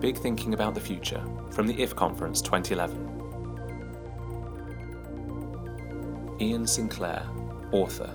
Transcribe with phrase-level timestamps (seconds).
[0.00, 3.04] Big Thinking About the Future from the IF Conference 2011.
[6.40, 7.26] Iain Sinclair,
[7.72, 8.14] author.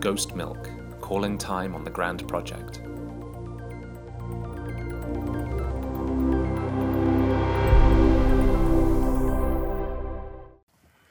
[0.00, 0.68] Ghost Milk
[1.00, 2.82] Calling Time on the Grand Project.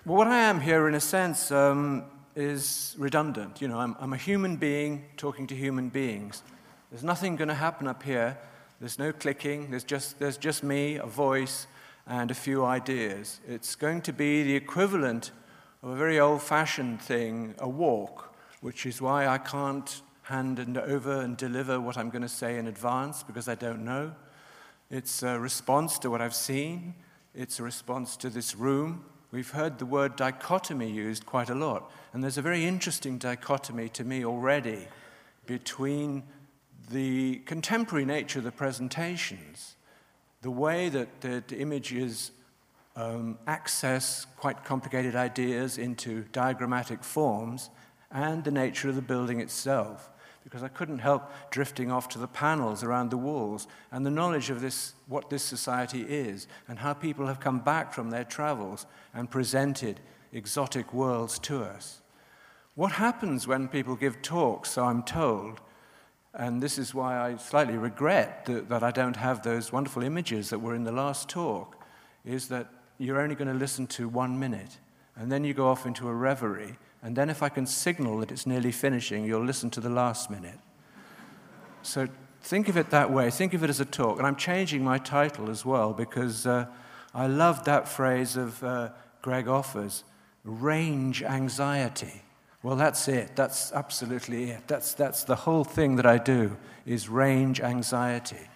[0.06, 2.04] Well, what I am here, in a sense, um,
[2.36, 3.60] is redundant.
[3.60, 6.44] You know, I'm, I'm a human being talking to human beings.
[6.92, 8.38] There's nothing going to happen up here.
[8.84, 9.70] There's no clicking.
[9.70, 11.68] There's just, there's just me, a voice,
[12.06, 13.40] and a few ideas.
[13.48, 15.32] It's going to be the equivalent
[15.82, 20.78] of a very old fashioned thing, a walk, which is why I can't hand and
[20.78, 24.14] over and deliver what I'm going to say in advance because I don't know.
[24.92, 26.94] It's a response to what I've seen,
[27.34, 29.06] it's a response to this room.
[29.32, 33.88] We've heard the word dichotomy used quite a lot, and there's a very interesting dichotomy
[33.88, 34.90] to me already
[35.46, 36.24] between
[36.90, 39.76] the contemporary nature of the presentations,
[40.42, 42.32] the way that, that images
[42.96, 47.70] um, access quite complicated ideas into diagrammatic forms,
[48.12, 50.10] and the nature of the building itself
[50.44, 54.50] because I couldn't help drifting off to the panels around the walls and the knowledge
[54.50, 58.86] of this, what this society is and how people have come back from their travels
[59.14, 60.00] and presented
[60.34, 62.02] exotic worlds to us.
[62.76, 65.62] What happens when people give talks, so I'm told,
[66.34, 70.50] and this is why I slightly regret that, that I don't have those wonderful images
[70.50, 71.78] that were in the last talk,
[72.26, 74.78] is that you're only going to listen to one minute,
[75.16, 78.32] and then you go off into a reverie and then, if I can signal that
[78.32, 80.58] it's nearly finishing, you'll listen to the last minute.
[81.82, 82.08] So
[82.42, 83.30] think of it that way.
[83.30, 84.20] Think of it as a talk.
[84.20, 86.68] And I'm changing my title as well because uh,
[87.14, 90.06] I loved that phrase of uh, Greg Offer's
[90.46, 92.22] range anxiety.
[92.64, 93.36] Well, that's it.
[93.36, 94.68] That's absolutely it.
[94.68, 98.48] That's, that's the whole thing that I do is range anxiety.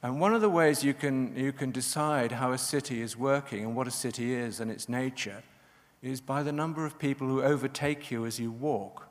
[0.00, 3.64] And one of the ways you can, you can decide how a city is working
[3.64, 5.42] and what a city is and its nature
[6.02, 9.08] is by the number of people who overtake you as you walk.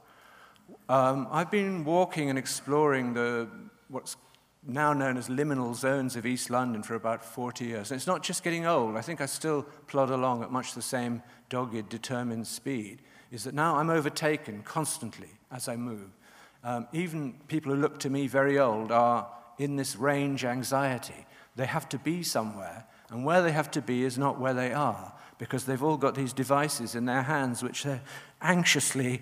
[0.88, 3.50] Um, I've been walking and exploring the,
[3.90, 4.16] what's
[4.66, 7.92] now known as liminal zones of East London for about 40 years.
[7.92, 8.96] And it's not just getting old.
[8.96, 13.02] I think I still plod along at much the same dogged, determined speed.
[13.36, 16.10] Is that now I'm overtaken constantly as I move.
[16.64, 21.26] Um, even people who look to me very old are in this range anxiety.
[21.58, 24.72] They have to be somewhere, and where they have to be is not where they
[24.72, 28.02] are because they've all got these devices in their hands which they're
[28.42, 29.22] anxiously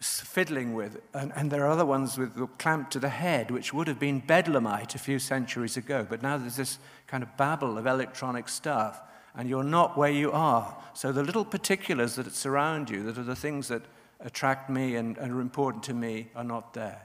[0.00, 1.00] fiddling with.
[1.14, 4.20] And, and there are other ones with clamped to the head, which would have been
[4.20, 6.04] bedlamite a few centuries ago.
[6.08, 9.00] But now there's this kind of babble of electronic stuff,
[9.36, 10.76] and you're not where you are.
[10.94, 13.82] So the little particulars that surround you, that are the things that
[14.20, 17.02] attract me and, and are important to me, are not there.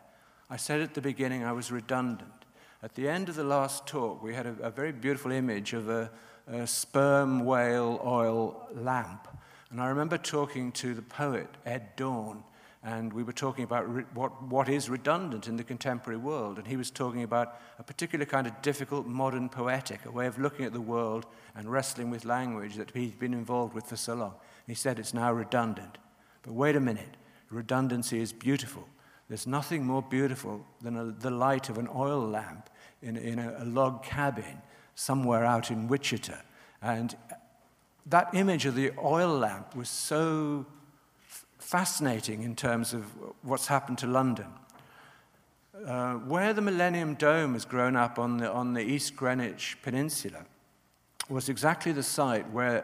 [0.50, 2.32] I said at the beginning I was redundant.
[2.84, 5.90] At the end of the last talk, we had a, a very beautiful image of
[5.90, 6.10] a,
[6.48, 9.28] a sperm whale oil lamp.
[9.70, 12.44] And I remember talking to the poet, Ed Dorn,
[12.84, 16.58] and we were talking about what, what is redundant in the contemporary world.
[16.58, 20.40] And he was talking about a particular kind of difficult modern poetic, a way of
[20.40, 24.16] looking at the world and wrestling with language that he'd been involved with for so
[24.16, 24.32] long.
[24.32, 26.00] And he said it's now redundant.
[26.42, 27.18] But wait a minute,
[27.52, 28.88] redundancy is beautiful.
[29.30, 32.68] There's nothing more beautiful than a, the light of an oil lamp
[33.04, 34.60] in, in a, a log cabin
[34.96, 36.36] somewhere out in Wichita.
[36.82, 37.16] And
[38.08, 40.66] that image of the oil lamp was so
[41.72, 43.06] fascinating in terms of
[43.44, 44.48] what's happened to London.
[45.88, 50.46] Uh, where the Millennium Dome has grown up on the, on the East Greenwich Peninsula
[51.30, 52.84] was exactly the site where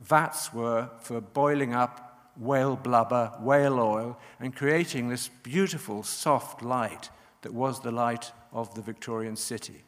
[0.00, 7.10] vats were for boiling up whale blubber, whale oil, and creating this beautiful, soft light
[7.42, 9.84] that was the light of the Victorian city.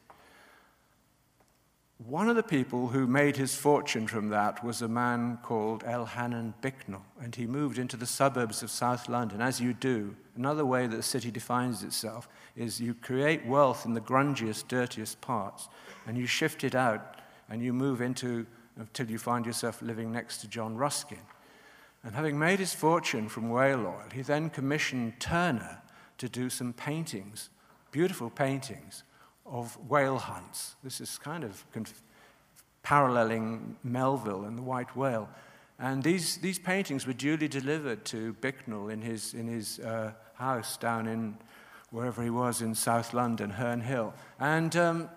[2.06, 6.54] One of the people who made his fortune from that was a man called Elhanan
[6.60, 10.14] Bicknell, and he moved into the suburbs of South London, as you do.
[10.36, 15.20] Another way that the city defines itself is you create wealth in the grungiest, dirtiest
[15.20, 15.68] parts,
[16.06, 17.16] and you shift it out,
[17.50, 18.46] and you move into
[18.76, 21.18] until you find yourself living next to John Ruskin.
[22.04, 25.82] And having made his fortune from whale oil, he then commissioned Turner
[26.18, 27.50] to do some paintings,
[27.90, 29.02] beautiful paintings
[29.50, 30.76] of whale hunts.
[30.84, 31.64] This is kind of
[32.82, 35.28] paralleling Melville and the white whale.
[35.78, 40.76] And these, these paintings were duly delivered to Bicknell in his, in his uh, house
[40.76, 41.36] down in
[41.90, 44.12] wherever he was in South London, Herne Hill.
[44.40, 45.10] And um,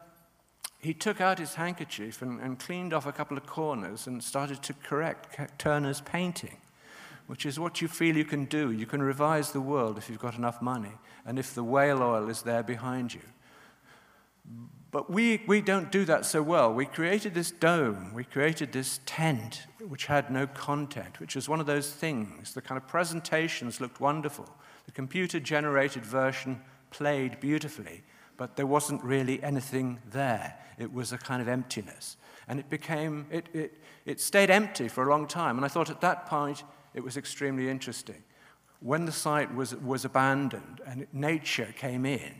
[0.80, 4.62] he took out his handkerchief and, and, cleaned off a couple of corners and started
[4.64, 6.58] to correct Turner's painting,
[7.28, 8.72] which is what you feel you can do.
[8.72, 10.94] You can revise the world if you've got enough money
[11.26, 13.22] and if the whale oil is there behind you.
[14.92, 16.74] But we, we don't do that so well.
[16.74, 21.62] We created this dome, we created this tent, which had no content, which was one
[21.62, 22.54] of those things.
[22.54, 24.50] The kind of presentations looked wonderful.
[24.86, 28.04] The computer generated version played beautifully,
[28.36, 30.58] but there wasn't really anything there.
[30.78, 32.18] It was a kind of emptiness.
[32.50, 35.56] And it became, it, it, it stayed empty for a long time.
[35.56, 36.64] And I thought at that point
[36.94, 38.24] it was extremely interesting.
[38.82, 42.34] When the site was, was abandoned and nature came in,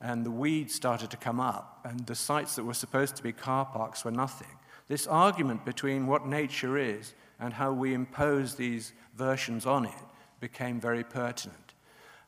[0.00, 3.32] and the weeds started to come up, and the sites that were supposed to be
[3.32, 4.48] car parks were nothing.
[4.86, 10.04] This argument between what nature is and how we impose these versions on it
[10.40, 11.74] became very pertinent.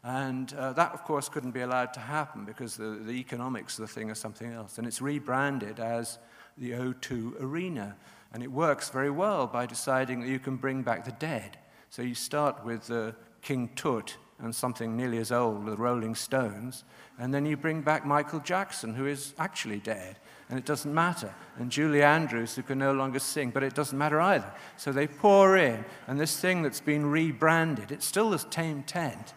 [0.02, 3.86] And uh, that, of course, couldn't be allowed to happen because the, the economics of
[3.86, 4.78] the thing is something else.
[4.78, 6.18] And it's rebranded as
[6.56, 7.96] the O2 Arena.
[8.32, 11.58] And it works very well by deciding that you can bring back the dead.
[11.90, 13.12] So you start with uh,
[13.42, 16.84] King Tut and something nearly as old, the Rolling Stones,
[17.18, 20.16] and then you bring back Michael Jackson, who is actually dead,
[20.48, 21.34] and it doesn't matter.
[21.58, 24.50] And Julie Andrews, who can no longer sing, but it doesn't matter either.
[24.76, 29.34] So they pour in, and this thing that's been rebranded, it's still this tame tent.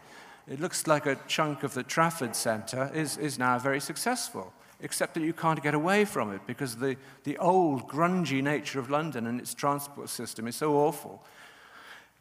[0.47, 5.13] It looks like a chunk of the Trafford Centre is, is now very successful, except
[5.15, 9.27] that you can't get away from it because the, the old, grungy nature of London
[9.27, 11.23] and its transport system is so awful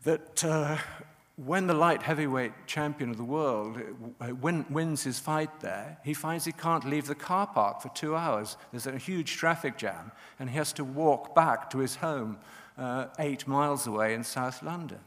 [0.05, 0.77] that uh,
[1.37, 3.81] when the light heavyweight champion of the world
[4.21, 7.89] uh, win, wins his fight there, he finds he can't leave the car park for
[7.91, 8.57] two hours.
[8.71, 12.39] There's a huge traffic jam, and he has to walk back to his home
[12.77, 15.01] uh, eight miles away in South London.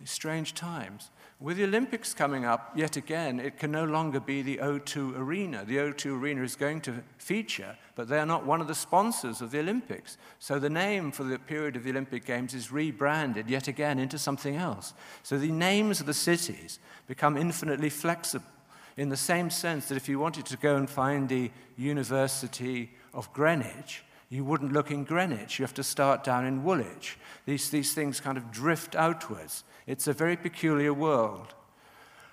[0.00, 1.10] These strange times.
[1.40, 5.64] With the Olympics coming up, yet again, it can no longer be the O2 Arena.
[5.64, 9.40] The O2 Arena is going to feature, but they are not one of the sponsors
[9.40, 10.16] of the Olympics.
[10.38, 14.18] So the name for the period of the Olympic Games is rebranded yet again into
[14.18, 14.94] something else.
[15.22, 18.46] So the names of the cities become infinitely flexible
[18.96, 23.32] in the same sense that if you wanted to go and find the University of
[23.32, 24.04] Greenwich,
[24.34, 25.58] you wouldn't look in Greenwich.
[25.58, 27.16] You have to start down in Woolwich.
[27.46, 29.62] These, these things kind of drift outwards.
[29.86, 31.54] It's a very peculiar world.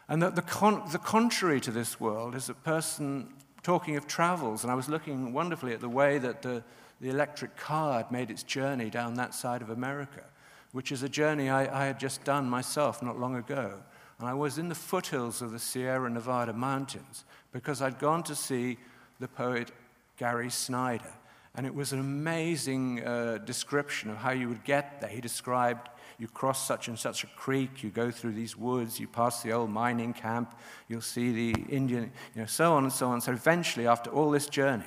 [0.09, 3.31] And that the, con- the contrary to this world is a person
[3.61, 6.63] talking of travels, and I was looking wonderfully at the way that the,
[6.99, 10.23] the electric car had made its journey down that side of America,
[10.71, 13.75] which is a journey I, I had just done myself not long ago.
[14.17, 18.35] And I was in the foothills of the Sierra Nevada mountains because I'd gone to
[18.35, 18.79] see
[19.19, 19.69] the poet
[20.17, 21.13] Gary Snyder.
[21.55, 25.09] And it was an amazing uh, description of how you would get there.
[25.09, 25.89] He described
[26.21, 29.51] you cross such and such a creek, you go through these woods, you pass the
[29.51, 30.55] old mining camp,
[30.87, 33.21] you'll see the Indian, you know, so on and so on.
[33.21, 34.85] So eventually, after all this journey,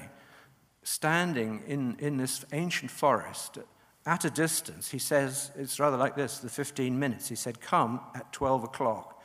[0.85, 3.59] standing in, in this ancient forest
[4.07, 7.29] at a distance, he says, it's rather like this the 15 minutes.
[7.29, 9.21] He said, Come at 12 o'clock.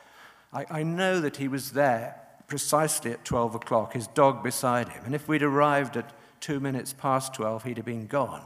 [0.52, 5.04] I, I know that he was there precisely at 12 o'clock, his dog beside him.
[5.04, 8.42] And if we'd arrived at two minutes past 12, he'd have been gone.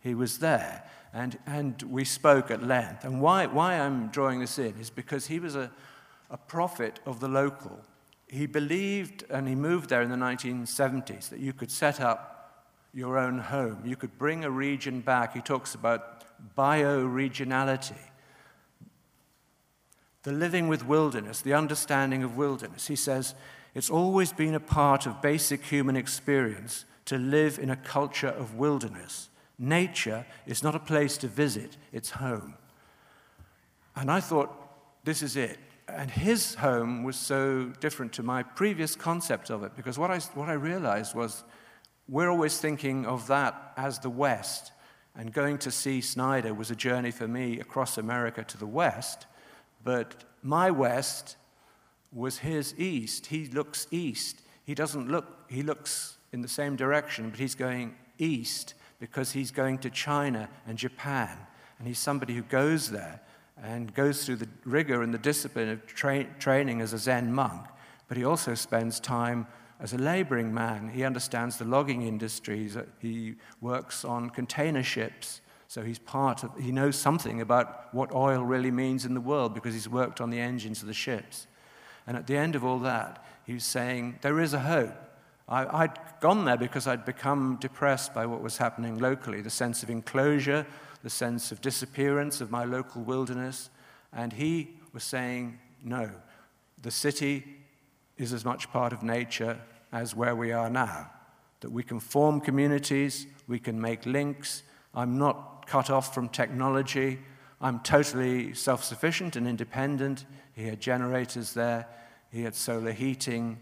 [0.00, 0.88] He was there.
[1.14, 3.04] And, and we spoke at length.
[3.04, 5.70] And why, why I'm drawing this in is because he was a,
[6.30, 7.78] a prophet of the local.
[8.28, 12.64] He believed, and he moved there in the 1970s, that you could set up
[12.94, 13.82] your own home.
[13.84, 15.34] You could bring a region back.
[15.34, 16.24] He talks about
[16.56, 17.98] bioregionality,
[20.22, 22.86] the living with wilderness, the understanding of wilderness.
[22.86, 23.34] He says,
[23.74, 28.54] it's always been a part of basic human experience to live in a culture of
[28.54, 29.28] wilderness.
[29.58, 32.54] Nature is not a place to visit, it's home.
[33.94, 34.50] And I thought,
[35.04, 35.58] this is it.
[35.88, 40.20] And his home was so different to my previous concept of it, because what I,
[40.32, 41.44] what I realized was
[42.08, 44.72] we're always thinking of that as the West.
[45.14, 49.26] And going to see Snyder was a journey for me across America to the West.
[49.84, 51.36] But my West
[52.10, 53.26] was his East.
[53.26, 54.40] He looks East.
[54.64, 59.50] He doesn't look, he looks in the same direction, but he's going East because he's
[59.50, 61.36] going to China and Japan.
[61.78, 63.20] And he's somebody who goes there
[63.62, 67.66] and goes through the rigor and the discipline of tra- training as a Zen monk.
[68.08, 69.46] But he also spends time
[69.80, 70.88] as a laboring man.
[70.88, 72.76] He understands the logging industries.
[73.00, 75.40] He works on container ships.
[75.68, 79.54] So he's part of, he knows something about what oil really means in the world
[79.54, 81.46] because he's worked on the engines of the ships.
[82.06, 84.94] And at the end of all that, he's saying, There is a hope.
[85.52, 89.82] I, had gone there because I'd become depressed by what was happening locally the sense
[89.82, 90.66] of enclosure,
[91.02, 93.68] the sense of disappearance of my local wilderness.
[94.14, 96.10] And he was saying, no,
[96.80, 97.44] the city
[98.16, 99.60] is as much part of nature
[99.92, 101.10] as where we are now.
[101.60, 104.62] That we can form communities, we can make links.
[104.94, 107.18] I'm not cut off from technology.
[107.60, 110.24] I'm totally self sufficient and independent.
[110.54, 111.86] He had generators there,
[112.30, 113.60] he had solar heating,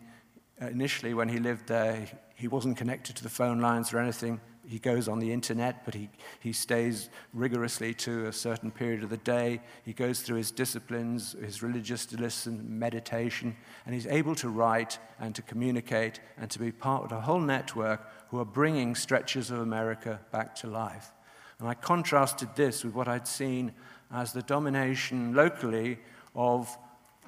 [0.60, 4.40] Uh, initially, when he lived there, he wasn't connected to the phone lines or anything.
[4.66, 9.10] He goes on the internet, but he, he stays rigorously to a certain period of
[9.10, 9.60] the day.
[9.84, 15.34] He goes through his disciplines, his religious listen, meditation, and he's able to write and
[15.34, 19.60] to communicate and to be part of a whole network who are bringing stretches of
[19.60, 21.10] America back to life.
[21.58, 23.72] And I contrasted this with what I'd seen
[24.12, 25.98] as the domination locally
[26.34, 26.76] of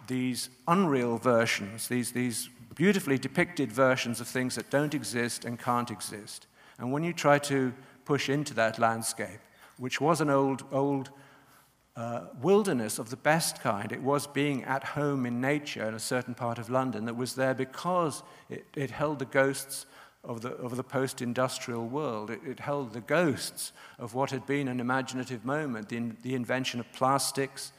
[0.07, 5.91] these unreal versions, these, these beautifully depicted versions of things that don't exist and can't
[5.91, 6.47] exist.
[6.79, 7.73] And when you try to
[8.05, 9.41] push into that landscape,
[9.79, 11.11] which was an old, old
[11.97, 16.01] uh, wilderness of the best kind, it was being at home in nature in a
[16.01, 19.87] certain part of London that was there because it, it held the ghosts
[20.25, 22.31] of the, of the post industrial world.
[22.31, 26.35] It, it, held the ghosts of what had been an imaginative moment the, in, the
[26.35, 27.73] invention of plastics,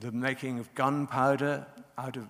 [0.00, 1.66] the making of gunpowder
[1.96, 2.28] out of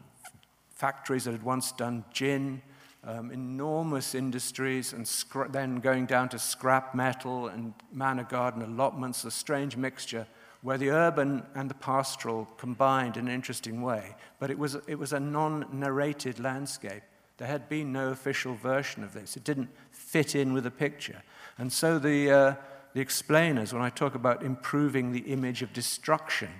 [0.84, 2.60] factories that had once done gin,
[3.04, 5.10] um, enormous industries, and
[5.50, 10.26] then going down to scrap metal and manor garden allotments, a strange mixture
[10.60, 14.14] where the urban and the pastoral combined in an interesting way.
[14.38, 17.02] But it was, it was a non narrated landscape.
[17.38, 21.22] There had been no official version of this, it didn't fit in with the picture.
[21.56, 22.54] And so the, uh,
[22.92, 26.50] the explainers, when I talk about improving the image of destruction,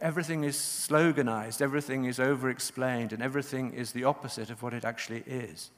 [0.00, 4.84] Everything is sloganized, everything is over explained, and everything is the opposite of what it
[4.84, 5.70] actually is.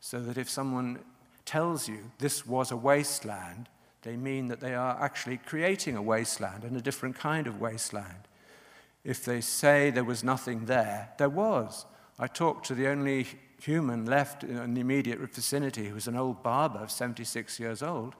[0.00, 1.00] So that if someone
[1.44, 3.68] tells you this was a wasteland,
[4.02, 8.28] they mean that they are actually creating a wasteland and a different kind of wasteland.
[9.04, 11.84] If they say there was nothing there, there was.
[12.18, 13.26] I talked to the only
[13.60, 18.14] human left in the immediate vicinity who was an old barber of 76 years old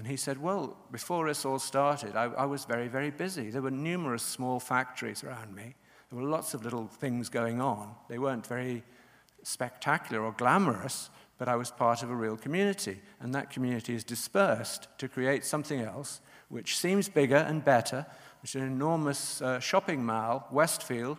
[0.00, 3.50] and he said, Well, before this all started, I, I, was very, very busy.
[3.50, 5.74] There were numerous small factories around me.
[6.10, 7.94] There were lots of little things going on.
[8.08, 8.82] They weren't very
[9.42, 13.02] spectacular or glamorous, but I was part of a real community.
[13.20, 18.06] And that community is dispersed to create something else, which seems bigger and better,
[18.40, 21.18] which is an enormous uh, shopping mall, Westfield,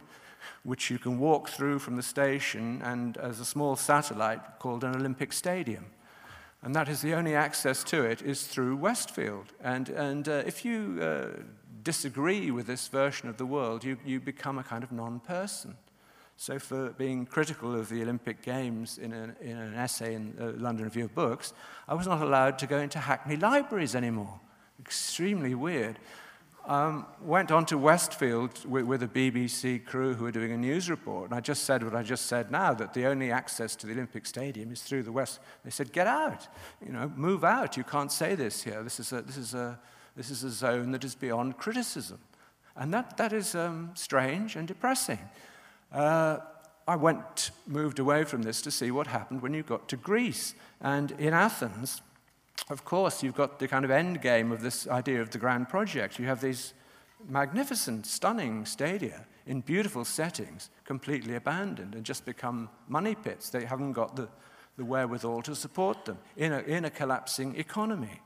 [0.64, 4.96] which you can walk through from the station and as a small satellite called an
[4.96, 5.86] Olympic Stadium.
[6.64, 9.54] And that is the only access to it is through Westfield.
[9.64, 11.42] And, and uh, if you uh,
[11.84, 15.76] disagree with this version of the world, you, you become a kind of non person.
[16.38, 20.54] So, for being critical of the Olympic Games in an, in an essay in the
[20.54, 21.54] London Review of Books,
[21.88, 24.40] I was not allowed to go into Hackney libraries anymore.
[24.80, 26.00] Extremely weird.
[26.72, 30.90] Um, went on to Westfield with, with, a BBC crew who were doing a news
[30.90, 33.88] report, and I just said what I just said now that the only access to
[33.88, 35.42] the Olympic Stadium is through the West.
[35.66, 36.48] They said, "Get out!
[36.82, 37.76] You know, move out!
[37.76, 38.84] You can't say this here.
[38.84, 39.78] This is a, this is a,
[40.16, 42.20] this is a zone that is beyond criticism,"
[42.78, 45.20] and that, that is um, strange and depressing.
[45.92, 46.38] Uh,
[46.88, 50.56] I went, moved away from this to see what happened when you got to Greece,
[50.80, 52.02] and in Athens
[52.70, 55.70] of course, you've got the kind of end game of this idea of the grand
[55.70, 56.20] project.
[56.20, 56.74] You have these
[57.28, 63.50] magnificent, stunning stadia in beautiful settings, completely abandoned and just become money pits.
[63.50, 64.30] They haven't got the,
[64.78, 68.22] the wherewithal to support them in a, in a collapsing economy.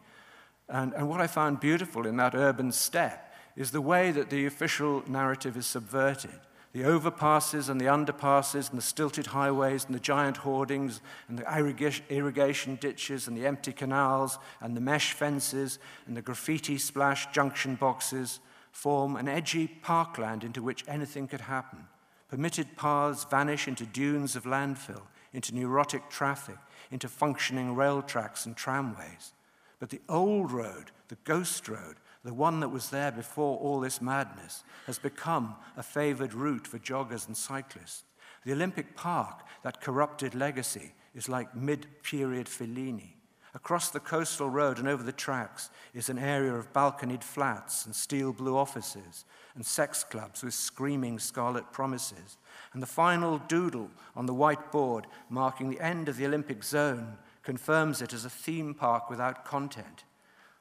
[0.70, 4.46] And, and what I found beautiful in that urban steppe is the way that the
[4.46, 6.40] official narrative is subverted
[6.76, 12.02] the overpasses and the underpasses and the stilted highways and the giant hoardings and the
[12.10, 17.76] irrigation ditches and the empty canals and the mesh fences and the graffiti splashed junction
[17.76, 18.42] boxes
[18.74, 21.80] form an edgy parkland into which anything could happen.
[22.28, 26.58] Permitted paths vanish into dunes of landfill, into neurotic traffic,
[26.92, 29.32] into functioning rail tracks and tramways.
[29.80, 34.02] But the old road, the ghost road, the one that was there before all this
[34.02, 38.04] madness, has become a favored route for joggers and cyclists.
[38.44, 43.14] The Olympic Park, that corrupted legacy, is like mid period Fellini.
[43.54, 47.96] Across the coastal road and over the tracks is an area of balconied flats and
[47.96, 52.38] steel blue offices and sex clubs with screaming scarlet promises.
[52.74, 57.18] And the final doodle on the white board marking the end of the Olympic zone
[57.44, 60.05] confirms it as a theme park without content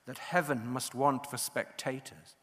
[0.06, 2.36] that heaven must want for spectators.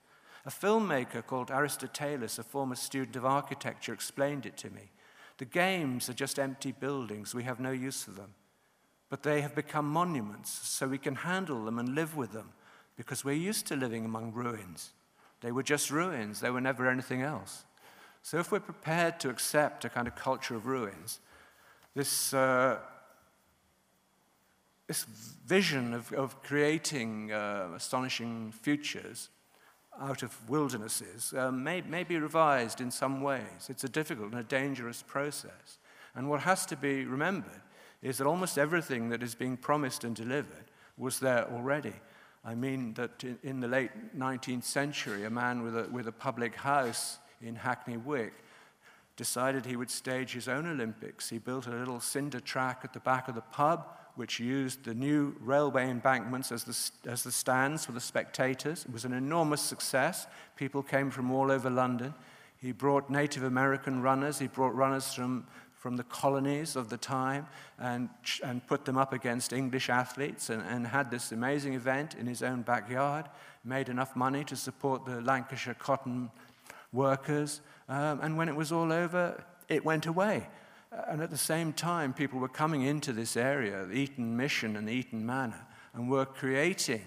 [0.45, 4.91] A filmmaker called Aristotelis, a former student of architecture, explained it to me.
[5.37, 8.33] The games are just empty buildings, we have no use for them.
[9.09, 12.53] But they have become monuments, so we can handle them and live with them
[12.95, 14.91] because we're used to living among ruins.
[15.41, 17.65] They were just ruins, they were never anything else.
[18.23, 21.19] So if we're prepared to accept a kind of culture of ruins,
[21.95, 22.77] this uh,
[24.91, 25.05] this
[25.45, 29.29] vision of, of creating uh, astonishing futures
[30.01, 33.69] out of wildernesses uh, may, may be revised in some ways.
[33.69, 35.77] It's a difficult and a dangerous process.
[36.13, 37.61] And what has to be remembered
[38.01, 40.65] is that almost everything that is being promised and delivered
[40.97, 41.93] was there already.
[42.43, 46.11] I mean that in, in the late 19th century, a man with a, with a
[46.11, 48.33] public house in Hackney Wick
[49.15, 51.29] decided he would stage his own Olympics.
[51.29, 54.93] He built a little cinder track at the back of the pub, which used the
[54.93, 58.85] new railway embankments as the, as the stands for the spectators.
[58.85, 60.27] It was an enormous success.
[60.55, 62.13] People came from all over London.
[62.57, 65.45] He brought Native American runners, he brought runners from
[65.81, 67.47] from the colonies of the time
[67.79, 68.07] and,
[68.43, 72.43] and put them up against English athletes and, and had this amazing event in his
[72.43, 73.25] own backyard,
[73.65, 76.29] made enough money to support the Lancashire cotton
[76.93, 77.61] workers.
[77.89, 80.47] Um, and when it was all over, it went away.
[80.91, 84.89] And at the same time, people were coming into this area, the Eton Mission and
[84.89, 87.05] Eton Manor, and were creating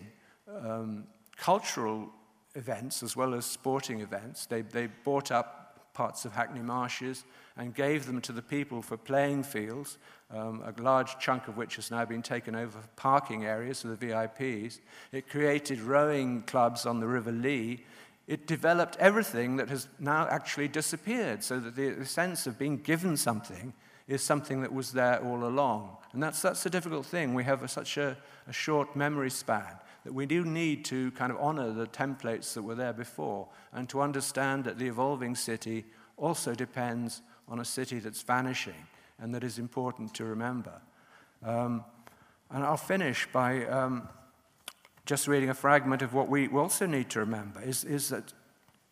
[0.49, 1.05] um,
[1.37, 2.11] cultural
[2.55, 4.47] events as well as sporting events.
[4.47, 7.25] They, they bought up parts of Hackney Marshes
[7.57, 9.99] and gave them to the people for playing fields,
[10.31, 13.89] um, a large chunk of which has now been taken over for parking areas for
[13.89, 14.81] the VIPs.
[15.13, 17.85] It created rowing clubs on the River Lee.
[18.27, 23.17] It developed everything that has now actually disappeared, so that the, sense of being given
[23.17, 23.75] something
[24.09, 25.97] is something that was there all along.
[26.13, 27.35] And that's, that's a difficult thing.
[27.35, 28.17] We have a, such a,
[28.47, 32.63] a short memory span that we do need to kind of honor the templates that
[32.63, 35.85] were there before and to understand that the evolving city
[36.17, 38.87] also depends on a city that's vanishing
[39.19, 40.81] and that is important to remember.
[41.43, 41.85] Um,
[42.51, 44.09] and I'll finish by um,
[45.07, 48.33] just reading a fragment of what we also need to remember is, is that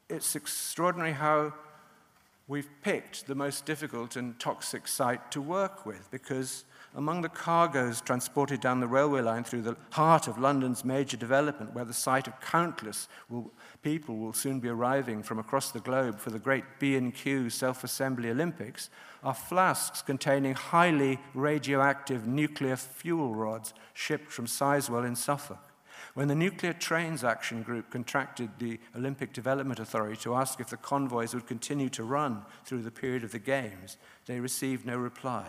[0.08, 1.54] it's extraordinary how
[2.48, 6.64] we've picked the most difficult and toxic site to work with because
[6.94, 11.72] among the cargoes transported down the railway line through the heart of London's major development,
[11.74, 13.50] where the sight of countless will,
[13.82, 18.90] people will soon be arriving from across the globe for the great B&Q self-assembly Olympics,
[19.24, 25.71] are flasks containing highly radioactive nuclear fuel rods shipped from Sizewell in Suffolk.
[26.14, 30.76] When the Nuclear Trains Action Group contracted the Olympic Development Authority to ask if the
[30.76, 35.46] convoys would continue to run through the period of the Games, they received no reply.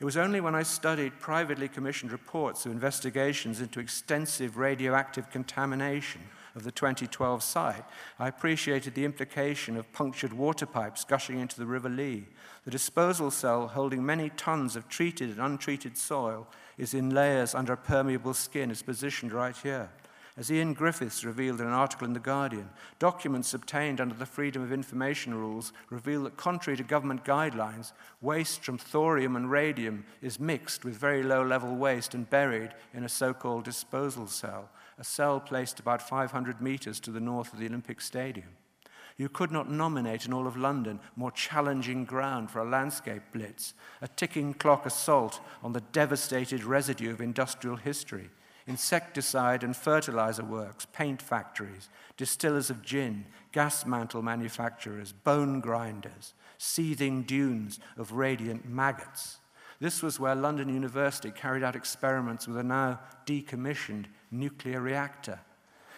[0.00, 6.20] It was only when I studied privately commissioned reports of investigations into extensive radioactive contamination
[6.54, 7.84] of the 2012 site,
[8.18, 12.26] I appreciated the implication of punctured water pipes gushing into the River Lee.
[12.64, 16.46] The disposal cell, holding many tons of treated and untreated soil,
[16.78, 19.90] is in layers under a permeable skin, is positioned right here.
[20.36, 22.68] As Ian Griffiths revealed in an article in The Guardian,
[22.98, 28.64] documents obtained under the Freedom of Information rules reveal that, contrary to government guidelines, waste
[28.64, 33.08] from thorium and radium is mixed with very low level waste and buried in a
[33.08, 37.66] so called disposal cell, a cell placed about 500 metres to the north of the
[37.66, 38.48] Olympic Stadium.
[39.16, 43.72] You could not nominate in all of London more challenging ground for a landscape blitz,
[44.02, 48.30] a ticking clock assault on the devastated residue of industrial history
[48.66, 57.22] insecticide and fertilizer works, paint factories, distillers of gin, gas mantle manufacturers, bone grinders, seething
[57.22, 59.38] dunes of radiant maggots.
[59.80, 65.40] This was where London University carried out experiments with a now decommissioned nuclear reactor.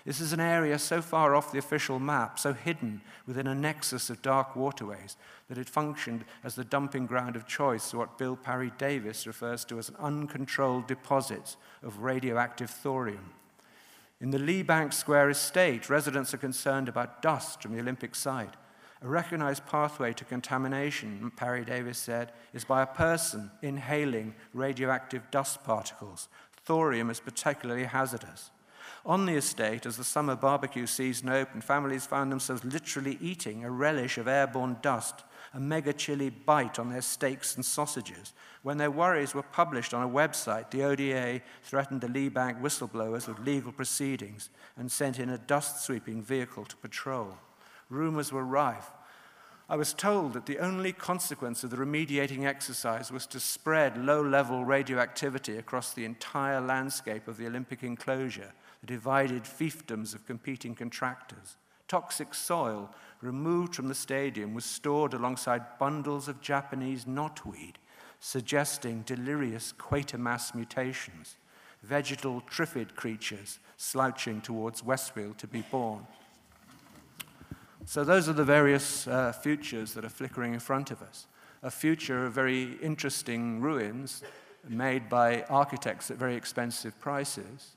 [0.07, 4.09] This is an area so far off the official map, so hidden within a nexus
[4.09, 5.17] of dark waterways,
[5.49, 9.81] that it functioned as the dumping ground of choice for what Bill Parry-Davies refers to
[9.81, 13.33] as an uncontrolled deposit of radioactive thorium.
[14.21, 18.55] In the Leabank Square estate, residents are concerned about dust from the Olympic site.
[19.03, 26.29] A recognized pathway to contamination, Parry-Davies said, is by a person inhaling radioactive dust particles.
[26.65, 28.53] Thorium is particularly hazardous.
[29.07, 33.71] On the estate, as the summer barbecue season opened, families found themselves literally eating a
[33.71, 35.23] relish of airborne dust,
[35.55, 38.33] a mega chili bite on their steaks and sausages.
[38.65, 43.39] When their worries were published on a website, the ODA threatened the Leabank whistleblowers with
[43.39, 47.39] legal proceedings and sent in a dust sweeping vehicle to patrol.
[47.89, 48.91] Rumors were rife.
[49.69, 54.21] I was told that the only consequence of the remediating exercise was to spread low
[54.21, 60.75] level radioactivity across the entire landscape of the Olympic enclosure the divided fiefdoms of competing
[60.75, 61.57] contractors.
[61.89, 67.75] Toxic soil removed from the stadium was stored alongside bundles of Japanese knotweed,
[68.21, 71.37] suggesting delirious Quatermass mutations,
[71.83, 76.07] vegetal triffid creatures slouching towards Westfield to be born.
[77.85, 81.29] So, those are the various uh, futures that are flickering in front of us.
[81.63, 84.25] A future of very interesting ruins
[84.69, 87.77] made by architects at very expensive prices,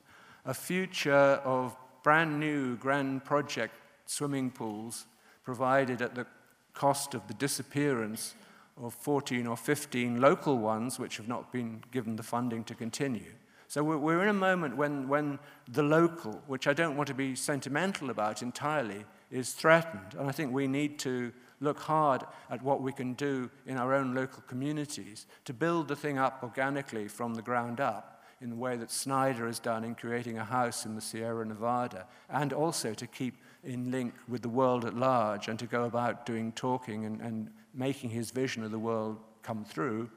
[0.49, 3.75] a future of brand new grand project
[4.07, 5.05] swimming pools
[5.43, 6.25] provided at the
[6.73, 8.33] cost of the disappearance
[8.81, 13.31] of 14 or 15 local ones which have not been given the funding to continue.
[13.67, 15.37] So we're, in a moment when, when
[15.71, 20.15] the local, which I don't want to be sentimental about entirely, is threatened.
[20.17, 23.93] And I think we need to look hard at what we can do in our
[23.93, 28.55] own local communities to build the thing up organically from the ground up in the
[28.55, 32.93] way that Snyder has done in creating a house in the Sierra Nevada, and also
[32.93, 37.05] to keep in link with the world at large and to go about doing talking
[37.05, 40.09] and, and making his vision of the world come through.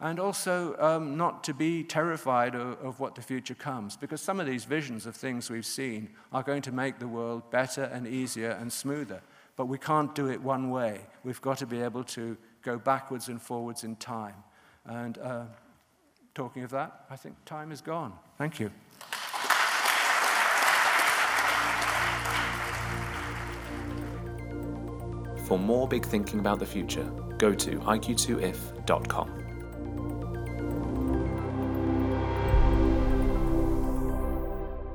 [0.00, 4.38] And also um, not to be terrified of, of what the future comes, because some
[4.38, 8.06] of these visions of things we've seen are going to make the world better and
[8.06, 9.20] easier and smoother.
[9.56, 11.00] But we can't do it one way.
[11.24, 14.36] We've got to be able to go backwards and forwards in time.
[14.84, 15.46] And uh,
[16.38, 18.12] talking of that, I think time is gone.
[18.38, 18.70] Thank you.
[25.48, 29.47] For more big thinking about the future, go to iq2if.com.